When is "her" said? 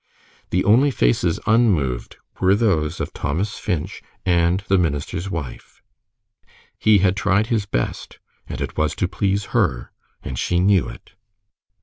9.53-9.91